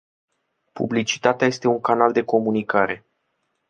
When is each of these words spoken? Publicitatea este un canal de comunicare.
Publicitatea 0.73 1.47
este 1.47 1.67
un 1.67 1.79
canal 1.81 2.11
de 2.11 2.23
comunicare. 2.25 3.05